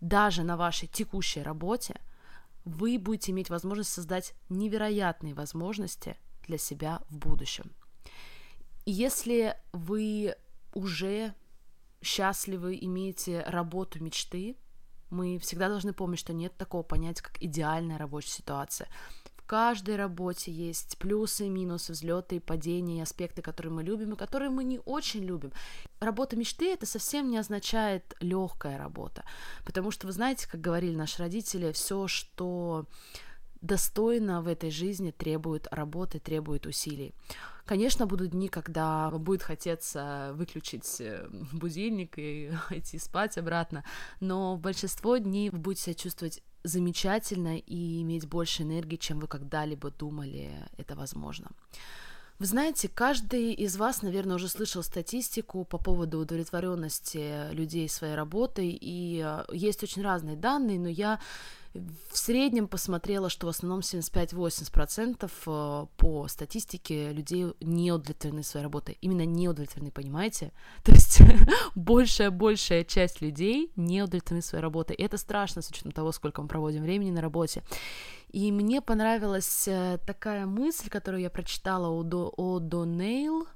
даже 0.00 0.42
на 0.42 0.56
вашей 0.56 0.88
текущей 0.88 1.42
работе, 1.42 2.00
вы 2.64 2.98
будете 2.98 3.32
иметь 3.32 3.48
возможность 3.48 3.92
создать 3.92 4.34
невероятные 4.48 5.34
возможности 5.34 6.16
для 6.46 6.58
себя 6.58 7.00
в 7.08 7.16
будущем. 7.16 7.70
Если 8.84 9.56
вы 9.72 10.34
уже 10.74 11.34
счастливы, 12.02 12.78
имеете 12.80 13.42
работу 13.42 14.02
мечты, 14.02 14.56
мы 15.10 15.38
всегда 15.38 15.68
должны 15.68 15.92
помнить, 15.92 16.20
что 16.20 16.32
нет 16.32 16.56
такого 16.56 16.82
понятия, 16.82 17.22
как 17.22 17.42
идеальная 17.42 17.98
рабочая 17.98 18.30
ситуация 18.30 18.88
каждой 19.50 19.96
работе 19.96 20.52
есть 20.52 20.96
плюсы 20.98 21.46
и 21.46 21.50
минусы, 21.50 21.90
взлеты 21.90 22.36
и 22.36 22.38
падения, 22.38 22.98
и 22.98 23.02
аспекты, 23.02 23.42
которые 23.42 23.72
мы 23.72 23.82
любим 23.82 24.12
и 24.12 24.16
которые 24.16 24.48
мы 24.48 24.62
не 24.62 24.78
очень 24.84 25.24
любим. 25.24 25.52
Работа 25.98 26.36
мечты 26.36 26.72
это 26.72 26.86
совсем 26.86 27.28
не 27.28 27.36
означает 27.36 28.14
легкая 28.20 28.78
работа, 28.78 29.24
потому 29.64 29.90
что 29.90 30.06
вы 30.06 30.12
знаете, 30.12 30.48
как 30.48 30.60
говорили 30.60 30.94
наши 30.94 31.18
родители, 31.18 31.72
все, 31.72 32.06
что 32.06 32.86
достойно 33.60 34.40
в 34.40 34.46
этой 34.46 34.70
жизни 34.70 35.10
требует 35.10 35.66
работы, 35.72 36.20
требует 36.20 36.66
усилий. 36.66 37.12
Конечно, 37.64 38.06
будут 38.06 38.30
дни, 38.30 38.48
когда 38.48 39.10
будет 39.10 39.42
хотеться 39.42 40.30
выключить 40.34 41.00
э, 41.00 41.28
будильник 41.52 42.18
и 42.18 42.52
идти 42.70 42.98
спать 43.00 43.36
обратно, 43.36 43.84
но 44.20 44.56
большинство 44.56 45.16
дней 45.16 45.50
вы 45.50 45.58
будете 45.58 45.82
себя 45.82 45.94
чувствовать 45.94 46.40
замечательно 46.64 47.58
и 47.58 48.02
иметь 48.02 48.26
больше 48.26 48.62
энергии, 48.62 48.96
чем 48.96 49.20
вы 49.20 49.26
когда-либо 49.26 49.90
думали 49.90 50.50
это 50.76 50.94
возможно. 50.94 51.50
Вы 52.38 52.46
знаете, 52.46 52.88
каждый 52.88 53.52
из 53.52 53.76
вас, 53.76 54.00
наверное, 54.00 54.36
уже 54.36 54.48
слышал 54.48 54.82
статистику 54.82 55.64
по 55.64 55.76
поводу 55.76 56.20
удовлетворенности 56.20 57.52
людей 57.52 57.86
своей 57.86 58.14
работой, 58.14 58.78
и 58.80 59.22
э, 59.22 59.44
есть 59.52 59.82
очень 59.82 60.00
разные 60.00 60.36
данные, 60.36 60.78
но 60.78 60.88
я 60.88 61.20
в 61.72 62.18
среднем 62.18 62.66
посмотрела, 62.66 63.28
что 63.30 63.46
в 63.46 63.50
основном 63.50 63.80
75-80% 63.80 65.30
э, 65.46 65.86
по 65.96 66.28
статистике 66.28 67.12
людей 67.12 67.46
не 67.60 67.92
удовлетворены 67.92 68.42
своей 68.42 68.64
работой. 68.64 68.98
Именно 69.00 69.24
не 69.24 69.48
удовлетворены, 69.48 69.92
понимаете? 69.92 70.52
То 70.82 70.92
есть 70.92 71.20
большая-большая 71.76 72.84
часть 72.84 73.20
людей 73.20 73.72
не 73.76 74.02
удовлетворены 74.02 74.42
своей 74.42 74.62
работой. 74.62 74.96
И 74.96 75.02
это 75.02 75.16
страшно 75.16 75.62
с 75.62 75.70
учетом 75.70 75.92
того, 75.92 76.10
сколько 76.12 76.42
мы 76.42 76.48
проводим 76.48 76.82
времени 76.82 77.12
на 77.12 77.20
работе. 77.20 77.62
И 78.30 78.50
мне 78.50 78.80
понравилась 78.80 79.68
э, 79.68 79.98
такая 80.06 80.46
мысль, 80.46 80.88
которую 80.88 81.22
я 81.22 81.30
прочитала 81.30 81.88
у 81.88 82.02
О'Донейл, 82.02 83.46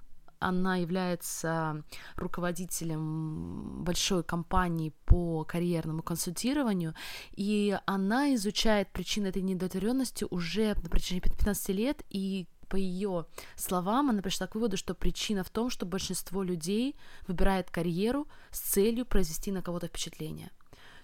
она 0.44 0.76
является 0.76 1.82
руководителем 2.16 3.82
большой 3.82 4.22
компании 4.22 4.92
по 5.06 5.44
карьерному 5.44 6.02
консультированию, 6.02 6.94
и 7.32 7.78
она 7.86 8.34
изучает 8.34 8.92
причины 8.92 9.28
этой 9.28 9.42
недовлетворенности 9.42 10.26
уже 10.30 10.74
на 10.82 10.90
протяжении 10.90 11.20
15 11.20 11.68
лет, 11.70 12.02
и 12.10 12.46
по 12.68 12.76
ее 12.76 13.26
словам, 13.56 14.10
она 14.10 14.20
пришла 14.20 14.46
к 14.46 14.54
выводу, 14.54 14.76
что 14.76 14.94
причина 14.94 15.44
в 15.44 15.50
том, 15.50 15.70
что 15.70 15.86
большинство 15.86 16.42
людей 16.42 16.96
выбирает 17.26 17.70
карьеру 17.70 18.28
с 18.50 18.60
целью 18.60 19.06
произвести 19.06 19.50
на 19.50 19.62
кого-то 19.62 19.86
впечатление. 19.86 20.50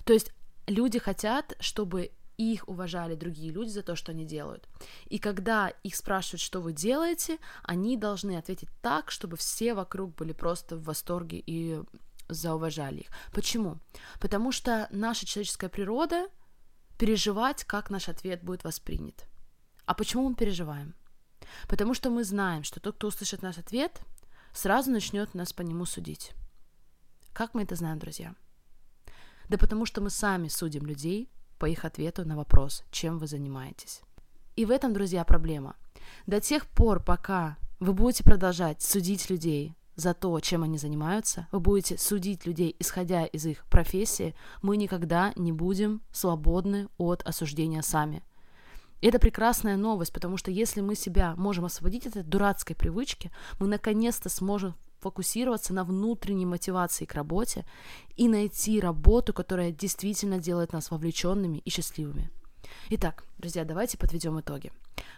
То 0.05 0.13
есть 0.13 0.33
люди 0.67 0.99
хотят, 0.99 1.57
чтобы 1.61 2.11
их 2.41 2.69
уважали 2.69 3.15
другие 3.15 3.53
люди 3.53 3.71
за 3.71 3.83
то, 3.83 3.97
что 3.97 4.13
они 4.13 4.25
делают. 4.25 4.69
И 5.07 5.19
когда 5.19 5.69
их 5.69 5.95
спрашивают, 5.95 6.41
что 6.41 6.61
вы 6.61 6.73
делаете, 6.73 7.39
они 7.63 7.97
должны 7.97 8.37
ответить 8.37 8.71
так, 8.81 9.11
чтобы 9.11 9.37
все 9.37 9.75
вокруг 9.75 10.15
были 10.15 10.33
просто 10.33 10.77
в 10.77 10.85
восторге 10.85 11.43
и 11.45 11.83
зауважали 12.29 13.01
их. 13.01 13.09
Почему? 13.33 13.79
Потому 14.21 14.53
что 14.53 14.89
наша 14.91 15.27
человеческая 15.27 15.69
природа 15.69 16.29
переживать, 16.99 17.65
как 17.65 17.91
наш 17.91 18.09
ответ 18.09 18.43
будет 18.43 18.65
воспринят. 18.65 19.27
А 19.87 19.95
почему 19.95 20.29
мы 20.29 20.35
переживаем? 20.35 20.95
Потому 21.69 21.95
что 21.95 22.11
мы 22.11 22.25
знаем, 22.25 22.63
что 22.63 22.81
тот, 22.81 22.97
кто 22.97 23.09
услышит 23.09 23.43
наш 23.43 23.59
ответ, 23.59 24.01
сразу 24.53 24.91
начнет 24.91 25.35
нас 25.35 25.53
по 25.53 25.63
нему 25.63 25.85
судить. 25.85 26.33
Как 27.33 27.55
мы 27.55 27.63
это 27.63 27.75
знаем, 27.75 27.99
друзья? 27.99 28.35
Да 29.49 29.59
потому 29.59 29.85
что 29.85 30.01
мы 30.01 30.11
сами 30.11 30.49
судим 30.49 30.87
людей 30.87 31.29
по 31.61 31.67
их 31.67 31.85
ответу 31.85 32.25
на 32.25 32.37
вопрос, 32.37 32.83
чем 32.91 33.19
вы 33.19 33.29
занимаетесь. 33.29 34.01
И 34.57 34.65
в 34.65 34.71
этом, 34.71 34.93
друзья, 34.93 35.25
проблема. 35.25 35.77
До 36.27 36.41
тех 36.41 36.67
пор, 36.67 37.01
пока 37.03 37.59
вы 37.79 37.93
будете 37.93 38.25
продолжать 38.25 38.83
судить 38.83 39.31
людей 39.31 39.77
за 39.95 40.15
то, 40.15 40.41
чем 40.41 40.63
они 40.63 40.79
занимаются, 40.79 41.47
вы 41.53 41.61
будете 41.61 41.99
судить 41.99 42.47
людей, 42.47 42.75
исходя 42.79 43.27
из 43.27 43.45
их 43.45 43.65
профессии, 43.67 44.35
мы 44.63 44.79
никогда 44.79 45.33
не 45.37 45.53
будем 45.53 46.01
свободны 46.11 46.89
от 46.97 47.23
осуждения 47.23 47.83
сами. 47.83 48.23
И 49.03 49.07
это 49.07 49.19
прекрасная 49.19 49.77
новость, 49.77 50.15
потому 50.15 50.39
что 50.39 50.51
если 50.51 50.81
мы 50.81 50.95
себя 50.95 51.35
можем 51.37 51.67
освободить 51.67 52.07
от 52.07 52.17
этой 52.17 52.29
дурацкой 52.29 52.75
привычки, 52.75 53.31
мы 53.59 53.67
наконец-то 53.67 54.31
сможем 54.31 54.75
фокусироваться 55.01 55.75
на 55.75 55.85
внутренней 55.85 56.47
мотивации 56.47 57.05
к 57.05 57.15
работе 57.15 57.65
и 58.17 58.29
найти 58.29 58.81
работу, 58.81 59.33
которая 59.33 59.73
действительно 59.73 60.39
делает 60.39 60.73
нас 60.73 60.91
вовлеченными 60.91 61.59
и 61.59 61.71
счастливыми. 61.71 62.31
Итак, 62.91 63.25
друзья, 63.39 63.65
давайте 63.65 63.99
подведем 63.99 64.41
итоги. 64.41 64.73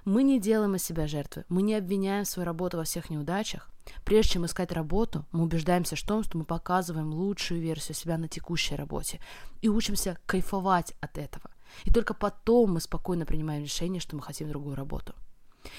Мы 0.05 0.23
не 0.23 0.41
делаем 0.41 0.77
из 0.77 0.85
себя 0.85 1.07
жертвы, 1.07 1.45
мы 1.49 1.63
не 1.63 1.75
обвиняем 1.75 2.25
свою 2.25 2.47
работу 2.47 2.77
во 2.77 2.85
всех 2.85 3.11
неудачах. 3.11 3.69
Прежде 4.05 4.33
чем 4.33 4.47
искать 4.47 4.73
работу, 4.73 5.27
мы 5.33 5.43
убеждаемся 5.43 5.97
в 5.97 6.03
том, 6.03 6.23
что 6.23 6.39
мы 6.39 6.45
показываем 6.45 7.13
лучшую 7.13 7.61
версию 7.61 7.97
себя 7.97 8.17
на 8.17 8.29
текущей 8.29 8.77
работе 8.77 9.21
и 9.61 9.69
учимся 9.69 10.19
кайфовать 10.27 10.95
от 11.01 11.19
этого. 11.19 11.51
И 11.85 11.93
только 11.93 12.15
потом 12.15 12.75
мы 12.75 12.81
спокойно 12.81 13.27
принимаем 13.27 13.63
решение, 13.63 14.01
что 14.01 14.15
мы 14.15 14.23
хотим 14.23 14.49
другую 14.49 14.77
работу. 14.77 15.15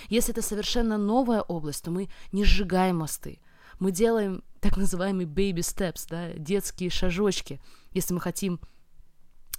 Если 0.10 0.34
это 0.34 0.42
совершенно 0.42 0.98
новая 0.98 1.42
область, 1.42 1.84
то 1.84 1.92
мы 1.92 2.10
не 2.32 2.44
сжигаем 2.44 2.98
мосты, 2.98 3.40
мы 3.80 3.92
делаем 3.92 4.44
так 4.60 4.78
называемые 4.78 5.28
baby 5.28 5.60
steps, 5.60 6.06
да, 6.10 6.32
детские 6.34 6.90
шажочки, 6.90 7.60
если 7.92 8.14
мы 8.14 8.22
хотим 8.22 8.60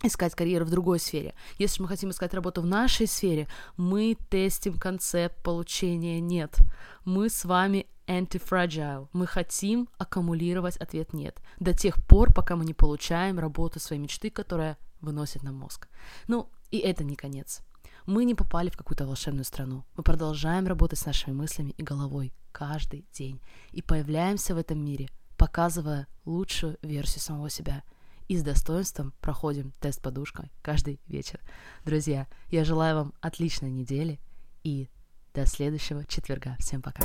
искать 0.02 0.34
карьеру 0.34 0.64
в 0.64 0.70
другой 0.70 0.98
сфере. 0.98 1.34
Если 1.58 1.82
мы 1.82 1.88
хотим 1.88 2.10
искать 2.10 2.34
работу 2.34 2.62
в 2.62 2.66
нашей 2.66 3.06
сфере, 3.06 3.48
мы 3.76 4.16
тестим 4.28 4.78
концепт 4.78 5.42
получения 5.42 6.20
«нет». 6.20 6.56
Мы 7.04 7.28
с 7.28 7.44
вами 7.44 7.86
anti-fragile. 8.06 9.08
Мы 9.12 9.26
хотим 9.26 9.88
аккумулировать 9.98 10.76
ответ 10.76 11.12
«нет» 11.12 11.40
до 11.58 11.72
тех 11.72 12.02
пор, 12.06 12.32
пока 12.32 12.56
мы 12.56 12.64
не 12.64 12.74
получаем 12.74 13.38
работу 13.38 13.80
своей 13.80 14.00
мечты, 14.00 14.30
которая 14.30 14.78
выносит 15.00 15.42
нам 15.42 15.56
мозг. 15.56 15.88
Ну, 16.28 16.50
и 16.70 16.78
это 16.78 17.04
не 17.04 17.16
конец. 17.16 17.62
Мы 18.06 18.24
не 18.24 18.34
попали 18.34 18.68
в 18.68 18.76
какую-то 18.76 19.06
волшебную 19.06 19.44
страну. 19.44 19.84
Мы 19.96 20.02
продолжаем 20.02 20.66
работать 20.66 20.98
с 20.98 21.06
нашими 21.06 21.34
мыслями 21.34 21.74
и 21.76 21.82
головой 21.82 22.32
каждый 22.54 23.04
день 23.12 23.40
и 23.72 23.82
появляемся 23.82 24.54
в 24.54 24.58
этом 24.58 24.78
мире 24.78 25.08
показывая 25.36 26.06
лучшую 26.24 26.78
версию 26.82 27.20
самого 27.20 27.50
себя. 27.50 27.82
И 28.28 28.38
с 28.38 28.42
достоинством 28.42 29.12
проходим 29.20 29.72
тест 29.80 30.00
подушкой 30.00 30.50
каждый 30.62 30.98
вечер. 31.06 31.40
Друзья, 31.84 32.26
я 32.50 32.64
желаю 32.64 32.96
вам 32.96 33.12
отличной 33.20 33.70
недели 33.70 34.18
и 34.62 34.88
до 35.34 35.46
следующего 35.46 36.04
четверга. 36.04 36.56
Всем 36.60 36.80
пока. 36.80 37.04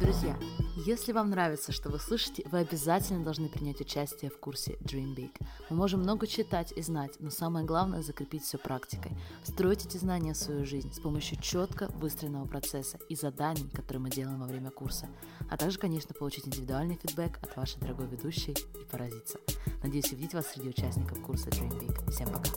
Друзья, 0.00 0.36
если 0.84 1.12
вам 1.12 1.30
нравится, 1.30 1.70
что 1.70 1.88
вы 1.88 2.00
слышите, 2.00 2.42
вы 2.50 2.58
обязательно 2.58 3.22
должны 3.22 3.48
принять 3.48 3.80
участие 3.80 4.30
в 4.30 4.38
курсе 4.38 4.72
Dream 4.80 5.14
Big. 5.14 5.30
Мы 5.70 5.76
можем 5.76 6.00
много 6.00 6.26
читать 6.26 6.72
и 6.72 6.82
знать, 6.82 7.12
но 7.20 7.30
самое 7.30 7.64
главное– 7.64 8.02
закрепить 8.02 8.42
все 8.42 8.58
практикой. 8.58 9.12
Строить 9.44 9.86
эти 9.86 9.96
знания 9.96 10.34
в 10.34 10.36
свою 10.36 10.66
жизнь 10.66 10.92
с 10.92 10.98
помощью 10.98 11.40
четко 11.40 11.88
выстроенного 11.94 12.46
процесса 12.46 12.98
и 13.08 13.14
заданий, 13.14 13.70
которые 13.72 14.02
мы 14.02 14.10
делаем 14.10 14.40
во 14.40 14.46
время 14.46 14.70
курса. 14.70 15.08
А 15.48 15.56
также, 15.56 15.78
конечно, 15.78 16.12
получить 16.12 16.48
индивидуальный 16.48 16.98
фидбэк 17.00 17.38
от 17.40 17.56
вашей 17.56 17.80
дорогой 17.80 18.08
ведущей 18.08 18.52
и 18.52 18.84
поразиться. 18.90 19.38
Надеюсь 19.82 20.12
увидеть 20.12 20.34
вас 20.34 20.48
среди 20.48 20.70
участников 20.70 21.22
курса 21.22 21.50
Dream 21.50 21.70
Big. 21.80 22.10
Всем 22.10 22.28
пока! 22.30 22.50